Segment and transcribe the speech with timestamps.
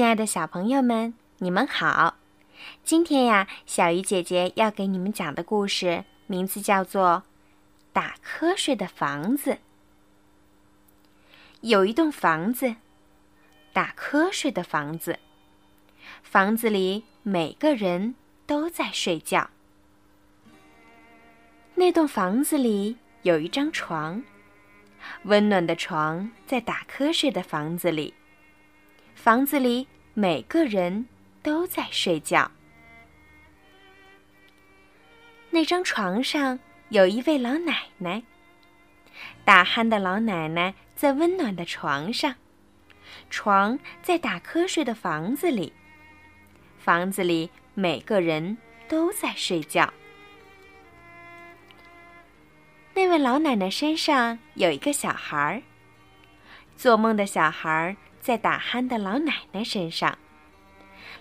[0.00, 2.16] 亲爱的小朋友们，你们好！
[2.82, 7.24] 今天呀，小鱼姐姐要给你们讲的故事名字叫做
[7.92, 9.50] 《打瞌睡的房子》。
[11.60, 12.76] 有一栋房子，
[13.74, 15.18] 打瞌睡的房子。
[16.22, 18.14] 房子里每个人
[18.46, 19.50] 都在睡觉。
[21.74, 24.22] 那栋房子里有一张床，
[25.24, 28.14] 温暖的床在打瞌睡的房子里。
[29.20, 31.06] 房子里每个人
[31.42, 32.50] 都在睡觉。
[35.50, 36.58] 那张床上
[36.88, 38.22] 有一位老奶奶。
[39.44, 42.34] 打鼾的老奶奶在温暖的床上，
[43.28, 45.70] 床在打瞌睡的房子里。
[46.78, 48.56] 房子里每个人
[48.88, 49.92] 都在睡觉。
[52.94, 55.60] 那位老奶奶身上有一个小孩儿。
[56.74, 57.94] 做梦的小孩儿。
[58.20, 60.16] 在打鼾的老奶奶身上，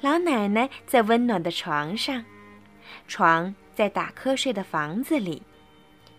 [0.00, 2.24] 老奶奶在温暖的床上，
[3.08, 5.42] 床在打瞌睡的房子里，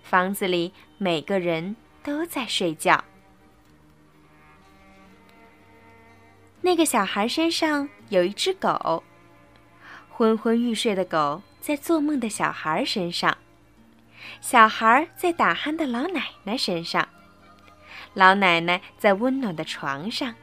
[0.04, 3.04] 房子里每个人都在睡觉。
[6.62, 9.04] 那个小孩身上有一只狗，
[10.10, 13.38] 昏昏欲睡的狗在做梦的小孩身上，
[14.42, 17.08] 小孩在打鼾的老奶奶身上，
[18.14, 20.36] 老奶奶在温暖的床上。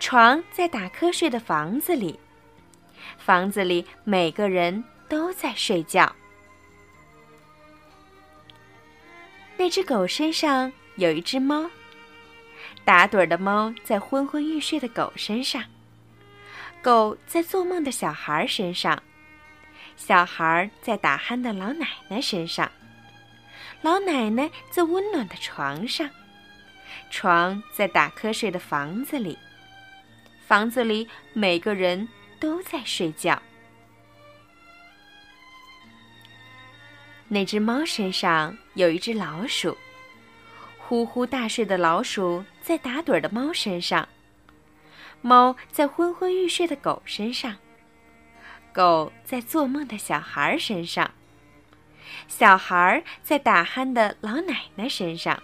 [0.00, 2.18] 床在打瞌睡的房子里，
[3.18, 6.14] 房子里每个人都在睡觉。
[9.56, 11.70] 那只狗身上有一只猫，
[12.84, 15.62] 打盹的猫在昏昏欲睡的狗身上，
[16.82, 19.00] 狗在做梦的小孩身上，
[19.96, 22.70] 小孩在打鼾的老奶奶身上，
[23.80, 26.10] 老奶奶在温暖的床上，
[27.10, 29.38] 床在打瞌睡的房子里。
[30.46, 33.40] 房子里每个人都在睡觉。
[37.28, 39.76] 那只猫身上有一只老鼠，
[40.78, 44.06] 呼呼大睡的老鼠在打盹的猫身上，
[45.22, 47.56] 猫在昏昏欲睡的狗身上，
[48.72, 51.10] 狗在做梦的小孩身上，
[52.28, 55.42] 小孩在打鼾的老奶奶身上，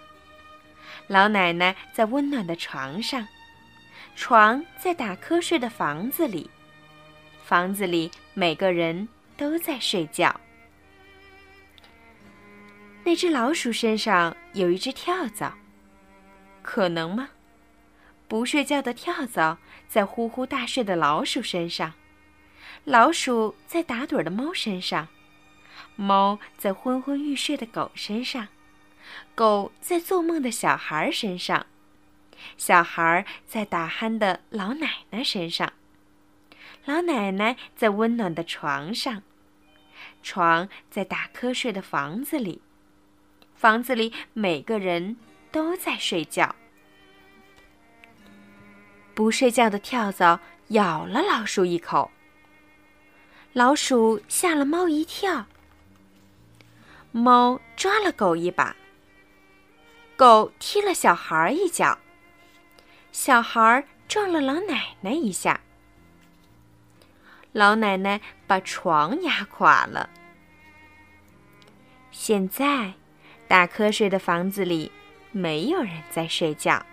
[1.07, 3.27] 老奶奶在温暖的床上。
[4.15, 6.49] 床在打瞌睡的房子里，
[7.43, 10.39] 房子里每个人都在睡觉。
[13.03, 15.53] 那只老鼠身上有一只跳蚤，
[16.61, 17.29] 可能吗？
[18.27, 19.57] 不睡觉的跳蚤
[19.87, 21.93] 在呼呼大睡的老鼠身上，
[22.85, 25.07] 老鼠在打盹的猫身上，
[25.95, 28.47] 猫在昏昏欲睡的狗身上，
[29.33, 31.65] 狗在做梦的小孩身上。
[32.57, 35.73] 小孩在打鼾的老奶奶身上，
[36.85, 39.23] 老奶奶在温暖的床上，
[40.23, 42.61] 床在打瞌睡的房子里，
[43.55, 45.17] 房子里每个人
[45.51, 46.55] 都在睡觉。
[49.13, 52.09] 不睡觉的跳蚤咬了老鼠一口，
[53.53, 55.45] 老鼠吓了猫一跳，
[57.11, 58.75] 猫抓了狗一把，
[60.15, 61.99] 狗踢了小孩一脚。
[63.11, 65.59] 小孩撞了老奶奶一下，
[67.51, 70.09] 老奶奶把床压垮了。
[72.09, 72.93] 现在，
[73.47, 74.91] 打瞌睡的房子里
[75.31, 76.85] 没有人在睡觉。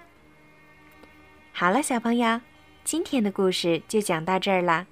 [1.52, 2.40] 好了，小朋友，
[2.82, 4.86] 今天的故事就讲到这儿啦。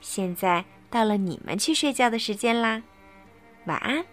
[0.00, 2.82] 现在到了你们去睡觉的时间啦，
[3.66, 4.04] 晚安。